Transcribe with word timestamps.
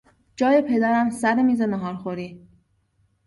جای 0.35 0.61
پدرم 0.61 1.09
سر 1.09 1.41
میز 1.41 1.61
ناهارخوری 1.61 2.47